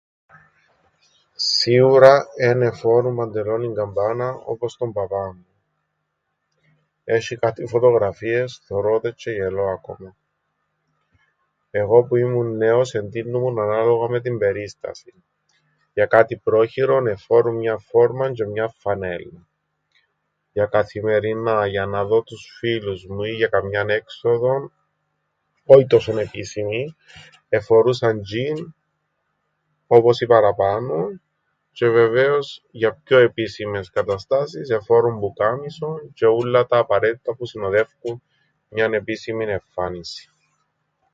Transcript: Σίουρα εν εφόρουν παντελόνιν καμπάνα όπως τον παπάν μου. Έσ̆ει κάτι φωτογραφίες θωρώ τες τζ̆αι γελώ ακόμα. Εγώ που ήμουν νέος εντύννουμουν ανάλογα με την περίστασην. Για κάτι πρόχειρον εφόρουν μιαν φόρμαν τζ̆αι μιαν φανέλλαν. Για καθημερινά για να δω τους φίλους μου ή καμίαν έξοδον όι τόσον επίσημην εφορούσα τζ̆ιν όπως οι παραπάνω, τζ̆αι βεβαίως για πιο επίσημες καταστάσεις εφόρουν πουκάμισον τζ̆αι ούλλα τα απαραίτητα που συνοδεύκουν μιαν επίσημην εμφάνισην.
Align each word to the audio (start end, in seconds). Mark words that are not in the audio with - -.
Σίουρα 1.35 2.27
εν 2.37 2.61
εφόρουν 2.61 3.15
παντελόνιν 3.15 3.73
καμπάνα 3.73 4.33
όπως 4.45 4.77
τον 4.77 4.91
παπάν 4.91 5.35
μου. 5.37 5.45
Έσ̆ει 7.03 7.35
κάτι 7.39 7.65
φωτογραφίες 7.67 8.61
θωρώ 8.65 8.99
τες 8.99 9.11
τζ̆αι 9.15 9.33
γελώ 9.33 9.67
ακόμα. 9.69 10.15
Εγώ 11.71 12.03
που 12.03 12.15
ήμουν 12.15 12.57
νέος 12.57 12.93
εντύννουμουν 12.93 13.59
ανάλογα 13.59 14.09
με 14.09 14.21
την 14.21 14.37
περίστασην. 14.37 15.13
Για 15.93 16.05
κάτι 16.05 16.37
πρόχειρον 16.37 17.07
εφόρουν 17.07 17.55
μιαν 17.55 17.79
φόρμαν 17.79 18.33
τζ̆αι 18.33 18.47
μιαν 18.51 18.71
φανέλλαν. 18.77 19.47
Για 20.51 20.65
καθημερινά 20.65 21.67
για 21.67 21.85
να 21.85 22.03
δω 22.05 22.23
τους 22.23 22.53
φίλους 22.57 23.05
μου 23.07 23.23
ή 23.23 23.37
καμίαν 23.49 23.89
έξοδον 23.89 24.71
όι 25.65 25.85
τόσον 25.87 26.17
επίσημην 26.17 26.95
εφορούσα 27.49 28.13
τζ̆ιν 28.19 28.65
όπως 29.87 30.21
οι 30.21 30.25
παραπάνω, 30.25 31.21
τζ̆αι 31.75 31.89
βεβαίως 31.91 32.63
για 32.71 32.93
πιο 33.03 33.17
επίσημες 33.17 33.89
καταστάσεις 33.89 34.69
εφόρουν 34.69 35.19
πουκάμισον 35.19 36.11
τζ̆αι 36.15 36.29
ούλλα 36.35 36.65
τα 36.65 36.77
απαραίτητα 36.77 37.35
που 37.35 37.45
συνοδεύκουν 37.45 38.21
μιαν 38.69 38.93
επίσημην 38.93 39.49
εμφάνισην. 39.49 40.31